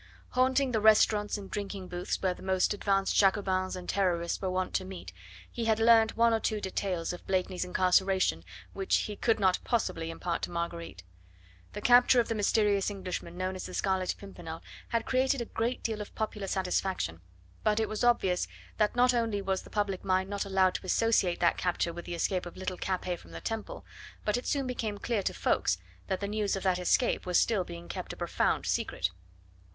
Haunting 0.29 0.71
the 0.71 0.81
restaurants 0.81 1.37
and 1.37 1.51
drinking 1.51 1.87
booths 1.87 2.19
where 2.19 2.33
the 2.33 2.41
most 2.41 2.73
advanced 2.73 3.15
Jacobins 3.15 3.75
and 3.75 3.87
Terrorists 3.87 4.41
were 4.41 4.49
wont 4.49 4.73
to 4.73 4.83
meet, 4.83 5.13
he 5.51 5.65
had 5.65 5.77
learned 5.79 6.13
one 6.13 6.33
or 6.33 6.39
two 6.39 6.59
details 6.59 7.13
of 7.13 7.27
Blakeney's 7.27 7.63
incarceration 7.63 8.43
which 8.73 8.95
he 9.05 9.15
could 9.15 9.39
not 9.39 9.59
possibly 9.63 10.09
impart 10.09 10.41
to 10.41 10.49
Marguerite. 10.49 11.03
The 11.73 11.81
capture 11.81 12.19
of 12.19 12.29
the 12.29 12.33
mysterious 12.33 12.89
Englishman 12.89 13.37
known 13.37 13.55
as 13.55 13.67
the 13.67 13.75
Scarlet 13.75 14.15
Pimpernel 14.17 14.63
had 14.87 15.05
created 15.05 15.39
a 15.39 15.45
great 15.45 15.83
deal 15.83 16.01
of 16.01 16.15
popular 16.15 16.47
satisfaction; 16.47 17.21
but 17.63 17.79
it 17.79 17.87
was 17.87 18.03
obvious 18.03 18.47
that 18.77 18.95
not 18.95 19.13
only 19.13 19.39
was 19.39 19.61
the 19.61 19.69
public 19.69 20.03
mind 20.03 20.31
not 20.31 20.45
allowed 20.45 20.73
to 20.73 20.83
associate 20.87 21.39
that 21.41 21.57
capture 21.59 21.93
with 21.93 22.05
the 22.05 22.15
escape 22.15 22.47
of 22.47 22.57
little 22.57 22.75
Capet 22.75 23.19
from 23.19 23.29
the 23.33 23.39
Temple, 23.41 23.85
but 24.25 24.35
it 24.35 24.47
soon 24.47 24.65
became 24.65 24.97
clear 24.97 25.21
to 25.21 25.31
Ffoulkes 25.31 25.77
that 26.07 26.21
the 26.21 26.27
news 26.27 26.55
of 26.55 26.63
that 26.63 26.79
escape 26.79 27.27
was 27.27 27.37
still 27.39 27.63
being 27.63 27.87
kept 27.87 28.11
a 28.11 28.17
profound 28.17 28.65
secret. 28.65 29.11